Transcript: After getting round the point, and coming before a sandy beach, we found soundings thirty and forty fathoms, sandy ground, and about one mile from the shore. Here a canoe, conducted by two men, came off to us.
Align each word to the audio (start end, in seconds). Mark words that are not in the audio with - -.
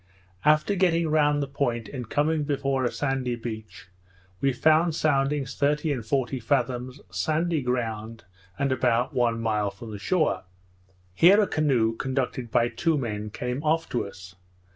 After 0.43 0.73
getting 0.73 1.07
round 1.09 1.43
the 1.43 1.47
point, 1.47 1.87
and 1.87 2.09
coming 2.09 2.43
before 2.43 2.83
a 2.83 2.91
sandy 2.91 3.35
beach, 3.35 3.87
we 4.39 4.51
found 4.51 4.95
soundings 4.95 5.53
thirty 5.55 5.91
and 5.93 6.03
forty 6.03 6.39
fathoms, 6.39 6.99
sandy 7.11 7.61
ground, 7.61 8.23
and 8.57 8.71
about 8.71 9.13
one 9.13 9.39
mile 9.39 9.69
from 9.69 9.91
the 9.91 9.99
shore. 9.99 10.45
Here 11.13 11.39
a 11.39 11.45
canoe, 11.45 11.95
conducted 11.95 12.49
by 12.49 12.67
two 12.69 12.97
men, 12.97 13.29
came 13.29 13.61
off 13.61 13.87
to 13.89 14.07
us. 14.07 14.33